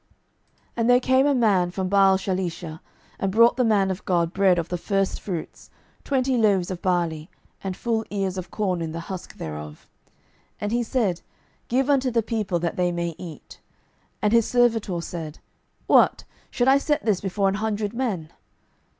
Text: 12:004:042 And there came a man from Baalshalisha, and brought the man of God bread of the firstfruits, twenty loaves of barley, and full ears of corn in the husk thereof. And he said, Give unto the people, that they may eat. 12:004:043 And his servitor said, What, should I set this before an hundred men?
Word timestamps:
12:004:042 0.01 0.09
And 0.77 0.89
there 0.89 0.99
came 0.99 1.27
a 1.27 1.35
man 1.35 1.69
from 1.69 1.87
Baalshalisha, 1.87 2.79
and 3.19 3.31
brought 3.31 3.55
the 3.55 3.63
man 3.63 3.91
of 3.91 4.03
God 4.03 4.33
bread 4.33 4.57
of 4.57 4.69
the 4.69 4.77
firstfruits, 4.79 5.69
twenty 6.03 6.39
loaves 6.39 6.71
of 6.71 6.81
barley, 6.81 7.29
and 7.63 7.77
full 7.77 8.03
ears 8.09 8.35
of 8.35 8.49
corn 8.49 8.81
in 8.81 8.93
the 8.93 9.01
husk 9.01 9.37
thereof. 9.37 9.85
And 10.59 10.71
he 10.71 10.81
said, 10.81 11.21
Give 11.67 11.87
unto 11.87 12.09
the 12.09 12.23
people, 12.23 12.57
that 12.61 12.77
they 12.77 12.91
may 12.91 13.13
eat. 13.19 13.59
12:004:043 14.23 14.23
And 14.23 14.33
his 14.33 14.47
servitor 14.49 15.01
said, 15.01 15.37
What, 15.85 16.23
should 16.49 16.67
I 16.67 16.79
set 16.79 17.05
this 17.05 17.21
before 17.21 17.47
an 17.47 17.53
hundred 17.61 17.93
men? 17.93 18.31